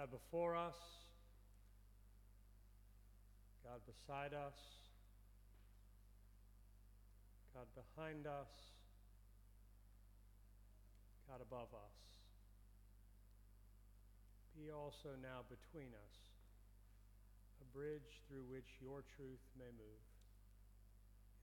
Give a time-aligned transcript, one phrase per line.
[0.00, 0.80] God before us,
[3.62, 4.56] God beside us,
[7.52, 8.48] God behind us,
[11.28, 12.00] God above us.
[14.56, 16.16] Be also now between us,
[17.60, 20.04] a bridge through which your truth may move.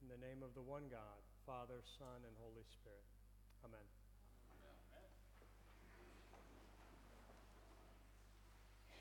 [0.02, 3.06] In the name of the one God, Father, Son, and Holy Spirit.
[3.62, 3.97] Amen.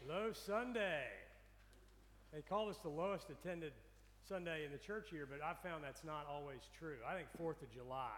[0.07, 1.03] Low Sunday.
[2.31, 3.73] They call this the lowest attended
[4.23, 6.95] Sunday in the church year, but I've found that's not always true.
[7.03, 8.15] I think 4th of July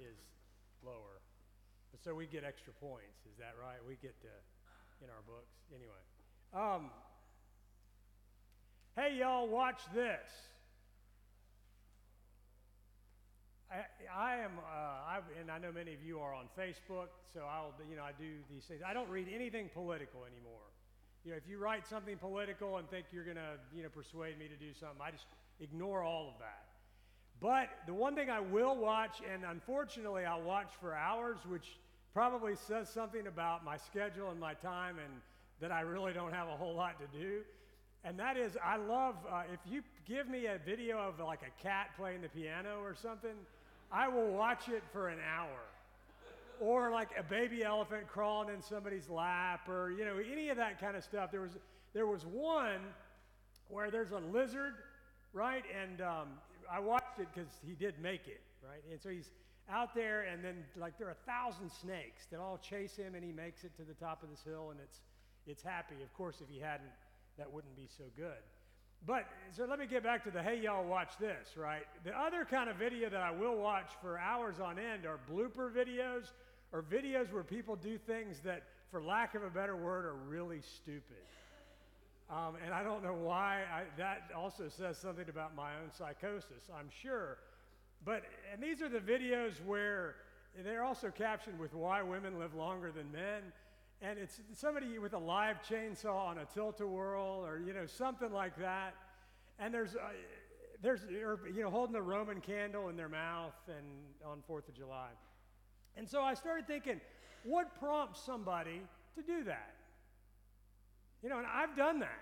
[0.00, 0.16] is
[0.82, 1.20] lower.
[1.90, 3.20] But so we get extra points.
[3.30, 3.76] Is that right?
[3.86, 4.32] We get to,
[5.04, 5.52] in our books.
[5.76, 6.00] Anyway.
[6.56, 6.90] Um,
[8.96, 10.30] hey, y'all, watch this.
[13.70, 17.40] I, I am, uh, I, and I know many of you are on Facebook, so
[17.40, 18.80] I'll, you know, I do these things.
[18.86, 20.64] I don't read anything political anymore.
[21.28, 24.38] You know, if you write something political and think you're going to, you know, persuade
[24.38, 25.26] me to do something, I just
[25.60, 26.64] ignore all of that.
[27.38, 31.76] But the one thing I will watch, and unfortunately I'll watch for hours, which
[32.14, 35.20] probably says something about my schedule and my time and
[35.60, 37.42] that I really don't have a whole lot to do.
[38.04, 41.62] And that is, I love, uh, if you give me a video of like a
[41.62, 43.36] cat playing the piano or something,
[43.92, 45.67] I will watch it for an hour.
[46.60, 50.80] Or like a baby elephant crawling in somebody's lap, or you know, any of that
[50.80, 51.30] kind of stuff.
[51.30, 51.56] There was
[51.94, 52.80] there was one
[53.68, 54.74] where there's a lizard,
[55.32, 55.64] right?
[55.82, 56.28] And um,
[56.70, 58.82] I watched it because he did make it, right?
[58.90, 59.30] And so he's
[59.70, 63.24] out there, and then like there are a thousand snakes that all chase him, and
[63.24, 65.00] he makes it to the top of this hill, and it's
[65.46, 65.96] it's happy.
[66.02, 66.90] Of course, if he hadn't,
[67.38, 68.42] that wouldn't be so good.
[69.06, 71.84] But so let me get back to the hey, y'all, watch this, right?
[72.04, 75.70] The other kind of video that I will watch for hours on end are blooper
[75.72, 76.32] videos
[76.72, 80.60] or videos where people do things that, for lack of a better word, are really
[80.60, 81.02] stupid.
[82.30, 83.62] Um, and I don't know why.
[83.72, 87.38] I, that also says something about my own psychosis, I'm sure.
[88.04, 90.16] But, and these are the videos where
[90.62, 93.42] they're also captioned with why women live longer than men
[94.00, 98.56] and it's somebody with a live chainsaw on a tilt-a-whirl or you know something like
[98.58, 98.94] that
[99.58, 100.10] and there's uh,
[100.82, 103.86] there's you know holding a roman candle in their mouth and
[104.24, 105.08] on fourth of july
[105.98, 107.00] and so i started thinking
[107.44, 108.80] what prompts somebody
[109.14, 109.74] to do that
[111.22, 112.20] you know and i've done that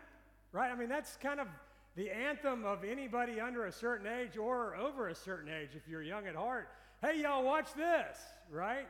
[0.53, 1.47] right i mean that's kind of
[1.95, 6.03] the anthem of anybody under a certain age or over a certain age if you're
[6.03, 6.69] young at heart
[7.03, 8.19] hey y'all watch this
[8.51, 8.87] right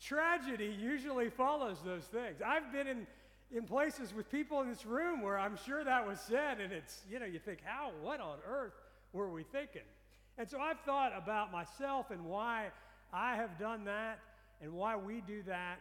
[0.00, 2.40] Tragedy usually follows those things.
[2.44, 3.06] I've been in,
[3.50, 7.02] in places with people in this room where I'm sure that was said, and it's,
[7.10, 8.74] you know, you think, how, what on earth
[9.12, 9.82] were we thinking?
[10.38, 12.68] And so I've thought about myself and why
[13.12, 14.18] I have done that
[14.60, 15.80] and why we do that.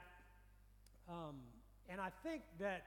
[1.10, 1.36] Um,
[1.90, 2.86] and I think that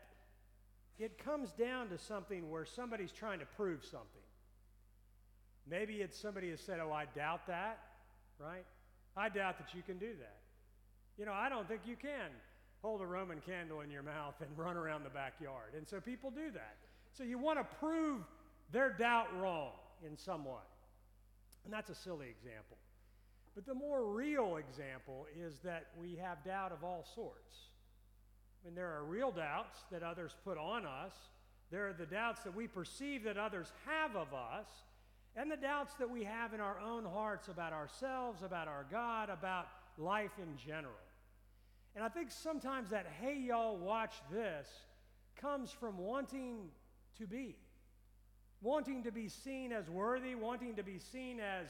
[0.99, 4.07] it comes down to something where somebody's trying to prove something.
[5.69, 7.79] Maybe it's somebody has said, Oh, I doubt that,
[8.39, 8.65] right?
[9.17, 10.37] I doubt that you can do that.
[11.19, 12.31] You know, I don't think you can
[12.83, 15.75] hold a Roman candle in your mouth and run around the backyard.
[15.77, 16.77] And so people do that.
[17.13, 18.23] So you want to prove
[18.73, 19.73] their doubt wrong
[20.07, 20.53] in some way.
[21.65, 22.77] And that's a silly example.
[23.59, 27.57] But the more real example is that we have doubt of all sorts.
[28.63, 31.13] I mean, there are real doubts that others put on us.
[31.73, 34.69] There are the doubts that we perceive that others have of us,
[35.35, 39.29] and the doubts that we have in our own hearts about ourselves, about our God,
[39.29, 40.95] about life in general.
[41.97, 44.69] And I think sometimes that, hey, y'all, watch this,
[45.35, 46.69] comes from wanting
[47.19, 47.57] to be.
[48.63, 51.67] Wanting to be seen as worthy, wanting to be seen as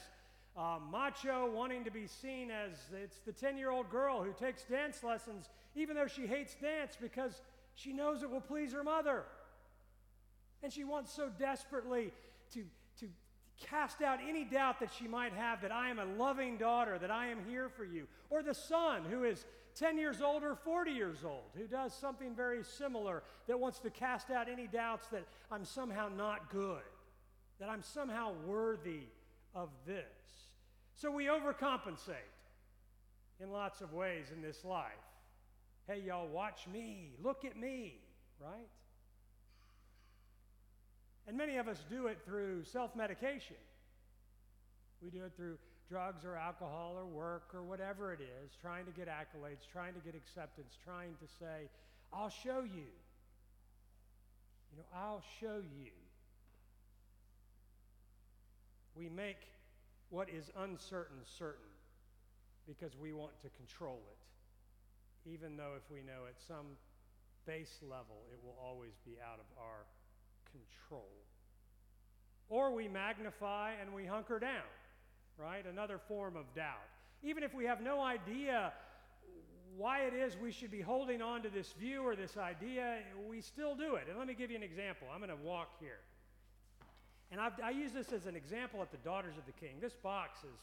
[0.59, 2.71] uh, macho, wanting to be seen as
[3.01, 6.97] it's the 10 year old girl who takes dance lessons, even though she hates dance
[6.99, 7.41] because
[7.75, 9.23] she knows it will please her mother.
[10.61, 12.11] And she wants so desperately
[12.53, 12.65] to,
[12.99, 13.07] to
[13.69, 17.11] cast out any doubt that she might have that I am a loving daughter, that
[17.11, 18.07] I am here for you.
[18.29, 22.35] Or the son who is 10 years old or 40 years old who does something
[22.35, 26.81] very similar that wants to cast out any doubts that I'm somehow not good,
[27.61, 29.03] that I'm somehow worthy
[29.55, 30.03] of this.
[30.99, 32.27] So we overcompensate
[33.39, 34.91] in lots of ways in this life.
[35.87, 38.01] Hey, y'all, watch me, look at me,
[38.37, 38.67] right?
[41.25, 43.55] And many of us do it through self medication.
[45.01, 45.57] We do it through
[45.89, 50.01] drugs or alcohol or work or whatever it is, trying to get accolades, trying to
[50.01, 51.69] get acceptance, trying to say,
[52.11, 52.91] I'll show you.
[54.69, 55.91] You know, I'll show you.
[58.97, 59.37] We make
[60.09, 61.65] what is uncertain certain
[62.67, 66.77] because we want to control it, even though if we know at some
[67.45, 69.85] base level, it will always be out of our
[70.51, 71.09] control.
[72.47, 74.69] Or we magnify and we hunker down,
[75.37, 75.65] right?
[75.65, 76.87] Another form of doubt.
[77.23, 78.71] Even if we have no idea
[79.77, 82.97] why it is we should be holding on to this view or this idea,
[83.27, 84.05] we still do it.
[84.09, 85.07] And let me give you an example.
[85.13, 85.99] I'm going to walk here.
[87.31, 89.75] And I've, i use this as an example at the Daughters of the King.
[89.79, 90.59] This box is,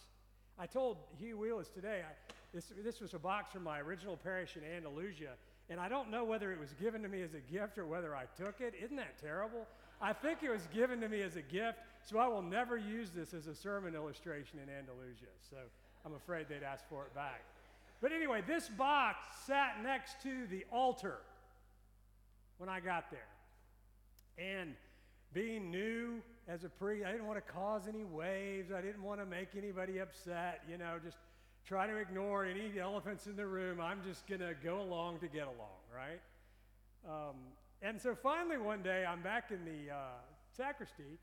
[0.59, 4.57] I told Hugh Wheelis today, I, this, this was a box from my original parish
[4.57, 5.31] in Andalusia,
[5.69, 8.17] and I don't know whether it was given to me as a gift or whether
[8.17, 8.75] I took it.
[8.83, 9.67] Isn't that terrible?
[10.01, 13.11] I think it was given to me as a gift, so I will never use
[13.11, 15.31] this as a sermon illustration in Andalusia.
[15.51, 15.57] So
[16.05, 17.43] I'm afraid they'd ask for it back.
[18.01, 21.19] But anyway, this box sat next to the altar
[22.59, 23.21] when I got there.
[24.39, 24.75] And
[25.33, 28.71] being new as a priest, I didn't want to cause any waves.
[28.73, 31.19] I didn't want to make anybody upset, you know, just
[31.67, 33.81] try to ignore any elephants in the room.
[33.81, 36.21] I'm just going to go along to get along, right?
[37.05, 37.37] Um,
[37.83, 39.99] and so finally one day I'm back in the uh,
[40.57, 41.19] sacristy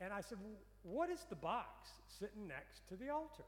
[0.00, 0.38] and I said,
[0.82, 3.44] What is the box sitting next to the altar?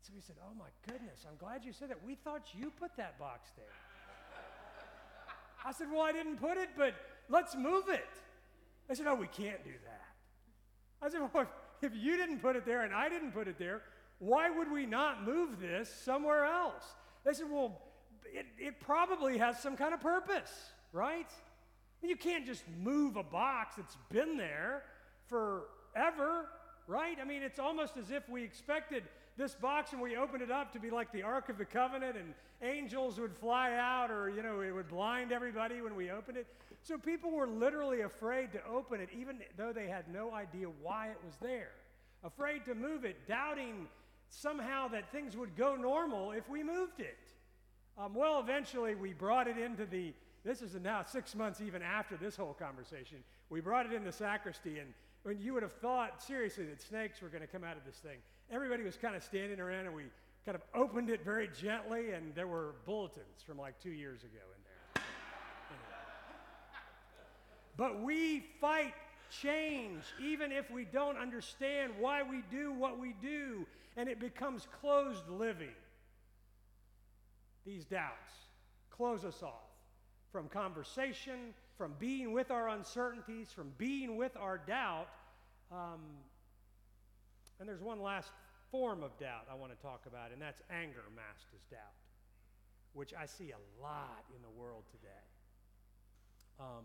[0.00, 1.98] So he said, Oh my goodness, I'm glad you said that.
[2.04, 3.66] We thought you put that box there.
[5.64, 6.94] I said, Well, I didn't put it, but
[7.28, 8.08] let's move it.
[8.88, 11.06] They said, Oh, we can't do that.
[11.06, 11.46] I said, Well,
[11.82, 13.82] if you didn't put it there and I didn't put it there,
[14.18, 16.82] why would we not move this somewhere else?
[17.24, 17.80] They said, Well,
[18.24, 20.52] it, it probably has some kind of purpose,
[20.92, 21.30] right?
[22.02, 24.84] You can't just move a box that's been there
[25.26, 26.48] forever,
[26.88, 27.18] right?
[27.20, 29.04] I mean, it's almost as if we expected
[29.36, 32.16] this box and we opened it up to be like the Ark of the Covenant
[32.16, 36.38] and angels would fly out or, you know, it would blind everybody when we opened
[36.38, 36.46] it.
[36.82, 41.08] So people were literally afraid to open it, even though they had no idea why
[41.08, 41.70] it was there.
[42.24, 43.86] Afraid to move it, doubting
[44.30, 47.18] somehow that things would go normal if we moved it.
[47.98, 50.14] Um, well, eventually we brought it into the,
[50.44, 53.18] this is now six months even after this whole conversation,
[53.50, 54.92] we brought it in the sacristy, and
[55.32, 58.18] you would have thought seriously that snakes were going to come out of this thing
[58.50, 60.04] everybody was kind of standing around and we
[60.44, 64.40] kind of opened it very gently, and there were bulletins from like two years ago
[64.56, 65.02] in there.
[67.76, 68.94] But we fight
[69.42, 73.66] change even if we don't understand why we do what we do,
[73.96, 75.74] and it becomes closed living.
[77.66, 78.32] These doubts
[78.90, 79.68] close us off
[80.32, 85.08] from conversation, from being with our uncertainties, from being with our doubt.
[85.70, 86.00] Um,
[87.60, 88.30] and there's one last
[88.70, 91.96] form of doubt I want to talk about, and that's anger masked as doubt,
[92.92, 95.26] which I see a lot in the world today.
[96.60, 96.84] Um,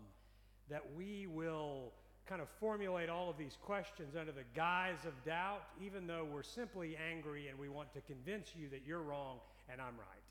[0.70, 1.92] that we will
[2.26, 6.42] kind of formulate all of these questions under the guise of doubt, even though we're
[6.42, 9.38] simply angry and we want to convince you that you're wrong
[9.70, 10.24] and I'm right.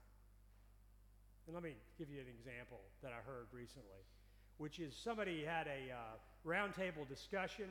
[1.45, 4.01] And let me give you an example that I heard recently,
[4.57, 5.97] which is somebody had a uh,
[6.47, 7.67] roundtable discussion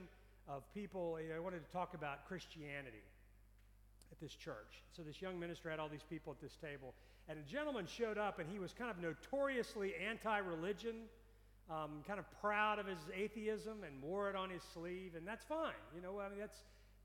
[0.49, 3.05] of people, you know, wanted to talk about Christianity
[4.11, 4.83] at this church.
[4.97, 6.95] So this young minister had all these people at this table,
[7.29, 10.95] and a gentleman showed up, and he was kind of notoriously anti-religion,
[11.71, 15.45] um, kind of proud of his atheism, and wore it on his sleeve, and that's
[15.45, 15.73] fine.
[15.95, 16.59] You know, I mean, that's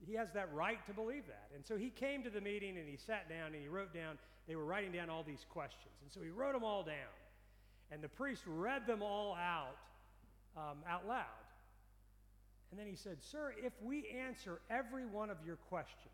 [0.06, 1.50] he has that right to believe that.
[1.56, 4.18] And so he came to the meeting, and he sat down, and he wrote down.
[4.48, 7.16] They were writing down all these questions, and so he wrote them all down,
[7.91, 9.77] and the priest read them all out
[10.56, 11.47] um, out loud.
[12.71, 16.13] And then he said, Sir, if we answer every one of your questions,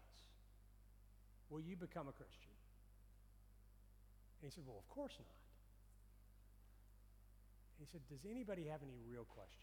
[1.50, 2.53] will you become a Christian?
[4.41, 5.27] And he said, Well, of course not.
[7.77, 9.60] And he said, Does anybody have any real questions?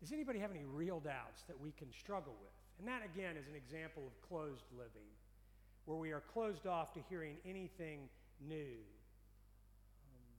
[0.00, 2.52] Does anybody have any real doubts that we can struggle with?
[2.78, 5.08] And that, again, is an example of closed living,
[5.86, 8.00] where we are closed off to hearing anything
[8.46, 8.76] new.
[10.12, 10.34] Um,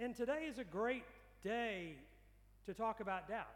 [0.00, 1.04] and today is a great
[1.46, 1.94] day
[2.66, 3.54] to talk about doubt,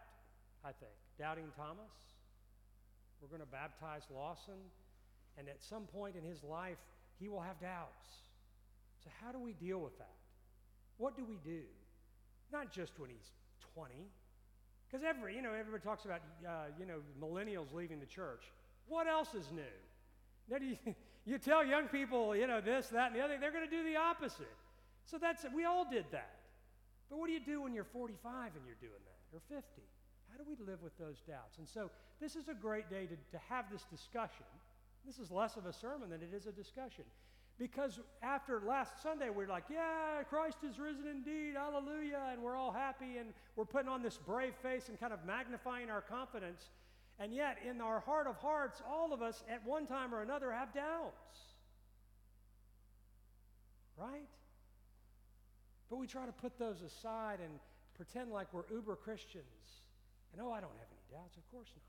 [0.64, 0.92] I think.
[1.18, 1.90] Doubting Thomas.
[3.20, 4.60] We're going to baptize Lawson.
[5.36, 6.78] And at some point in his life,
[7.18, 8.08] he will have doubts.
[9.02, 10.14] So, how do we deal with that?
[10.98, 11.62] What do we do?
[12.52, 13.30] Not just when he's
[13.74, 13.94] 20.
[14.86, 18.44] Because every, you know, everybody talks about, uh, you know, millennials leaving the church.
[18.88, 19.62] What else is new?
[20.50, 20.76] Now, you,
[21.24, 23.84] you tell young people, you know, this, that, and the other, they're going to do
[23.84, 24.56] the opposite.
[25.06, 26.39] So that's, we all did that.
[27.10, 29.82] But what do you do when you're 45 and you're doing that, or 50?
[30.30, 31.58] How do we live with those doubts?
[31.58, 31.90] And so
[32.20, 34.46] this is a great day to, to have this discussion.
[35.04, 37.04] This is less of a sermon than it is a discussion.
[37.58, 42.72] Because after last Sunday, we're like, yeah, Christ is risen indeed, hallelujah, and we're all
[42.72, 46.70] happy and we're putting on this brave face and kind of magnifying our confidence.
[47.18, 50.52] And yet, in our heart of hearts, all of us at one time or another
[50.52, 51.50] have doubts.
[53.98, 54.26] right?
[55.90, 57.58] But we try to put those aside and
[57.94, 59.82] pretend like we're uber Christians.
[60.32, 61.36] And oh, I don't have any doubts.
[61.36, 61.82] Of course not.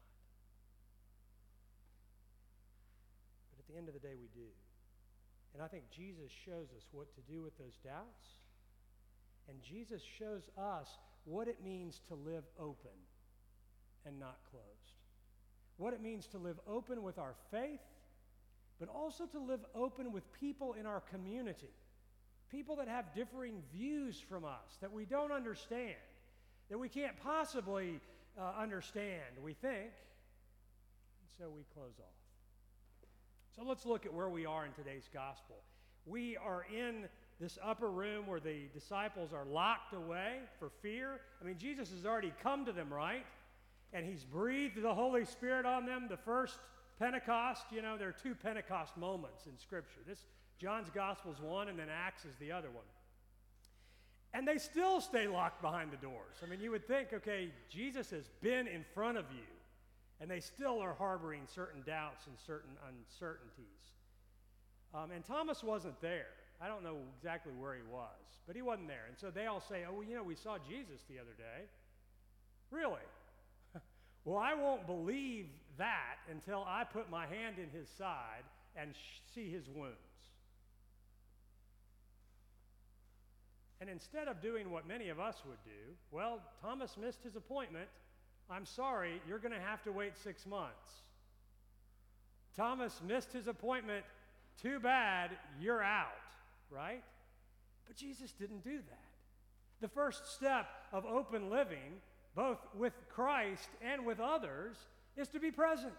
[3.52, 4.50] But at the end of the day, we do.
[5.54, 8.42] And I think Jesus shows us what to do with those doubts.
[9.48, 10.88] And Jesus shows us
[11.26, 12.98] what it means to live open
[14.06, 14.66] and not closed.
[15.78, 17.82] What it means to live open with our faith,
[18.80, 21.74] but also to live open with people in our community.
[22.52, 25.96] People that have differing views from us, that we don't understand,
[26.70, 28.00] that we can't possibly
[28.40, 29.92] uh, understand, we think.
[31.22, 32.22] And so we close off.
[33.56, 35.58] So let's look at where we are in today's gospel.
[36.06, 37.06] We are in
[37.40, 41.22] this upper room where the disciples are locked away for fear.
[41.42, 43.26] I mean, Jesus has already come to them, right?
[43.94, 46.08] And he's breathed the Holy Spirit on them.
[46.10, 46.60] The first
[47.00, 50.00] Pentecost, you know, there are two Pentecost moments in Scripture.
[50.08, 50.26] This
[50.62, 52.86] John's Gospel is one, and then Acts is the other one.
[54.34, 56.38] And they still stay locked behind the doors.
[56.44, 59.44] I mean, you would think, okay, Jesus has been in front of you
[60.22, 63.66] and they still are harboring certain doubts and certain uncertainties.
[64.94, 66.28] Um, and Thomas wasn't there.
[66.62, 69.06] I don't know exactly where he was, but he wasn't there.
[69.10, 71.66] And so they all say, Oh, well, you know, we saw Jesus the other day.
[72.70, 73.02] Really?
[74.26, 75.48] well, I won't believe
[75.80, 78.44] that until I put my hand in his side
[78.78, 80.11] and sh- see his wounds.
[83.82, 87.90] And instead of doing what many of us would do, well, Thomas missed his appointment
[88.52, 90.92] I'm sorry, you're going to have to wait six months.
[92.58, 94.04] Thomas missed his appointment.
[94.62, 96.10] Too bad, you're out,
[96.70, 97.02] right?
[97.88, 99.06] But Jesus didn't do that.
[99.80, 102.02] The first step of open living,
[102.36, 104.76] both with Christ and with others,
[105.16, 105.94] is to be present.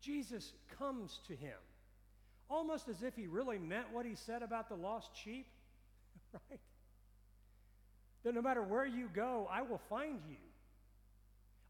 [0.00, 1.56] Jesus comes to him,
[2.48, 5.46] almost as if he really meant what he said about the lost sheep,
[6.50, 6.60] right?
[8.24, 10.36] That no matter where you go, I will find you.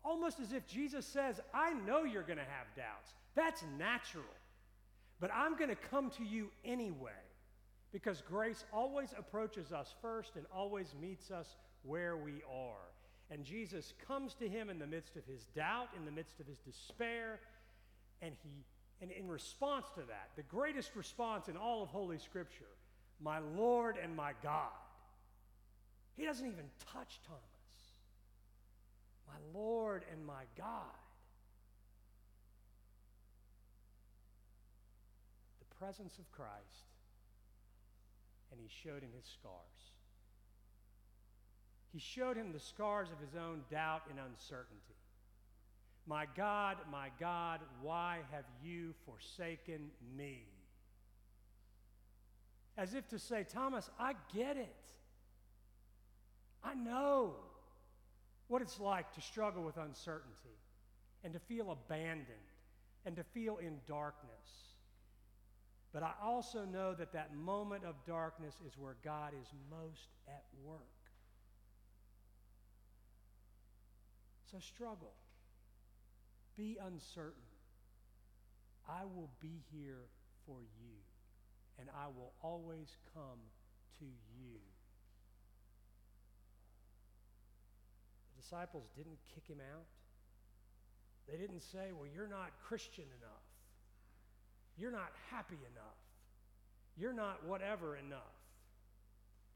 [0.04, 3.12] Almost as if Jesus says, I know you're going to have doubts.
[3.34, 4.24] That's natural.
[5.20, 7.10] But I'm going to come to you anyway
[7.92, 12.88] because grace always approaches us first and always meets us where we are.
[13.30, 16.46] And Jesus comes to him in the midst of his doubt, in the midst of
[16.46, 17.40] his despair,
[18.22, 18.64] and he
[19.02, 22.68] and in response to that, the greatest response in all of Holy Scripture,
[23.22, 24.70] my Lord and my God.
[26.16, 27.40] He doesn't even touch Thomas
[29.30, 30.66] my Lord and my God.
[35.60, 36.50] The presence of Christ,
[38.50, 39.54] and he showed him his scars.
[41.92, 44.76] He showed him the scars of his own doubt and uncertainty.
[46.06, 50.44] My God, my God, why have you forsaken me?
[52.80, 54.74] As if to say, Thomas, I get it.
[56.64, 57.34] I know
[58.48, 60.56] what it's like to struggle with uncertainty
[61.22, 62.24] and to feel abandoned
[63.04, 64.30] and to feel in darkness.
[65.92, 70.44] But I also know that that moment of darkness is where God is most at
[70.64, 70.80] work.
[74.50, 75.12] So struggle.
[76.56, 77.42] Be uncertain.
[78.88, 80.06] I will be here
[80.46, 80.96] for you,
[81.80, 83.40] and I will always come
[83.98, 84.60] to you.
[88.36, 89.86] The disciples didn't kick him out.
[91.28, 93.46] They didn't say, Well, you're not Christian enough.
[94.76, 96.00] You're not happy enough.
[96.96, 98.36] You're not whatever enough.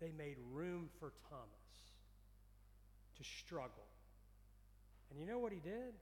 [0.01, 1.65] They made room for Thomas
[3.19, 3.89] to struggle.
[5.11, 5.95] And you know what he did?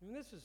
[0.00, 0.42] I mean, this is,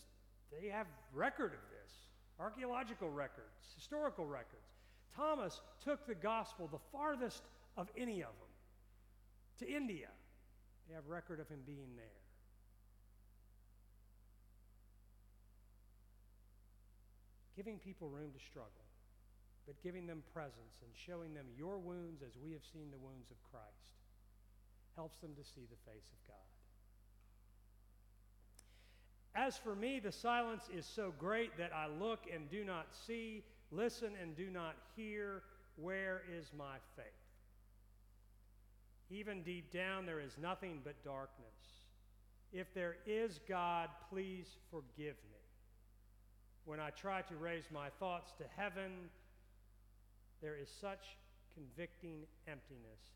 [0.51, 1.91] they have record of this
[2.39, 4.76] archaeological records, historical records.
[5.17, 7.41] Thomas took the gospel the farthest
[7.75, 8.53] of any of them
[9.59, 10.09] to India.
[10.87, 12.05] They have record of him being there.
[17.55, 18.85] Giving people room to struggle,
[19.65, 23.31] but giving them presence and showing them your wounds as we have seen the wounds
[23.31, 23.65] of Christ
[24.95, 26.37] helps them to see the face of God.
[29.35, 33.43] As for me, the silence is so great that I look and do not see,
[33.71, 35.43] listen and do not hear.
[35.75, 37.05] Where is my faith?
[39.09, 41.45] Even deep down, there is nothing but darkness.
[42.51, 45.37] If there is God, please forgive me.
[46.65, 48.91] When I try to raise my thoughts to heaven,
[50.41, 51.17] there is such
[51.53, 53.15] convicting emptiness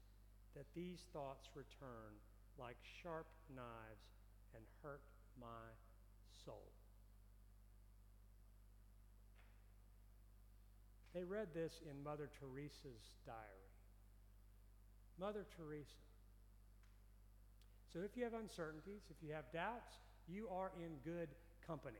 [0.55, 2.13] that these thoughts return
[2.59, 4.05] like sharp knives
[4.55, 5.01] and hurt
[5.39, 5.71] my
[6.45, 6.71] soul.
[11.13, 13.71] They read this in Mother Teresa's diary.
[15.19, 15.89] Mother Teresa.
[17.91, 21.27] So if you have uncertainties, if you have doubts, you are in good
[21.67, 21.99] company.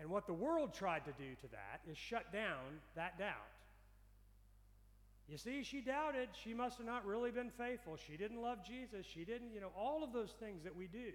[0.00, 3.52] And what the world tried to do to that is shut down that doubt.
[5.28, 6.28] You see, she doubted.
[6.42, 7.96] She must have not really been faithful.
[7.96, 9.06] She didn't love Jesus.
[9.06, 11.12] She didn't, you know, all of those things that we do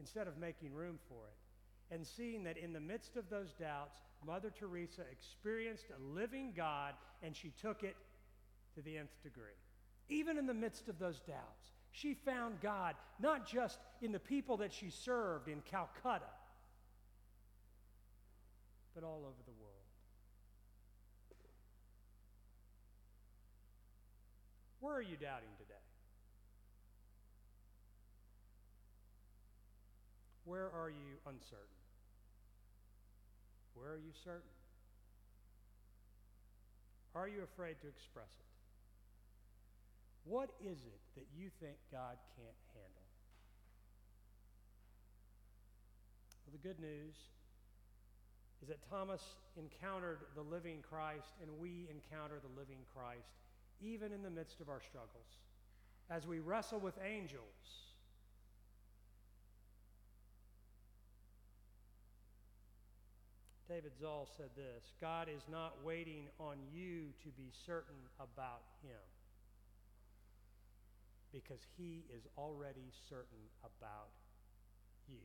[0.00, 1.43] instead of making room for it.
[1.90, 6.94] And seeing that in the midst of those doubts, Mother Teresa experienced a living God
[7.22, 7.96] and she took it
[8.74, 9.58] to the nth degree.
[10.08, 14.56] Even in the midst of those doubts, she found God not just in the people
[14.58, 16.24] that she served in Calcutta,
[18.94, 19.74] but all over the world.
[24.80, 25.63] Where are you doubting today?
[30.44, 31.80] Where are you uncertain?
[33.74, 34.54] Where are you certain?
[37.14, 38.44] Are you afraid to express it?
[40.24, 43.08] What is it that you think God can't handle?
[46.44, 47.14] Well, the good news
[48.62, 49.22] is that Thomas
[49.56, 53.28] encountered the living Christ and we encounter the living Christ
[53.80, 55.40] even in the midst of our struggles.
[56.10, 57.93] As we wrestle with angels,
[63.68, 69.00] David Zahl said this God is not waiting on you to be certain about him
[71.32, 74.12] because he is already certain about
[75.08, 75.24] you.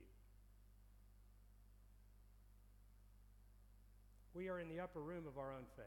[4.33, 5.85] We are in the upper room of our own faith.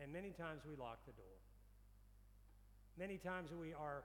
[0.00, 1.38] And many times we lock the door.
[2.98, 4.02] Many times we are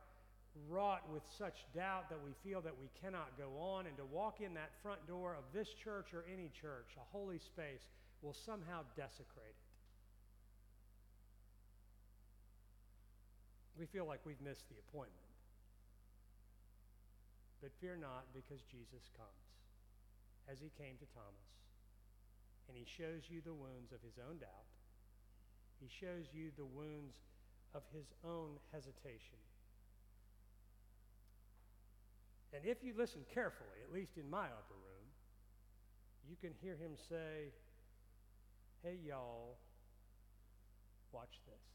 [0.67, 4.41] wrought with such doubt that we feel that we cannot go on, and to walk
[4.41, 7.87] in that front door of this church or any church, a holy space,
[8.21, 9.69] will somehow desecrate it.
[13.77, 15.15] We feel like we've missed the appointment.
[17.61, 19.45] But fear not, because Jesus comes,
[20.51, 21.49] as he came to Thomas,
[22.67, 24.67] and he shows you the wounds of his own doubt.
[25.79, 27.15] He shows you the wounds
[27.73, 29.39] of his own hesitation.
[32.53, 35.07] And if you listen carefully, at least in my upper room,
[36.27, 37.53] you can hear him say,
[38.83, 39.57] Hey, y'all,
[41.11, 41.65] watch this.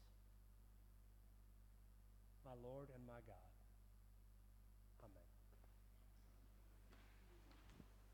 [2.43, 3.44] My Lord and my God.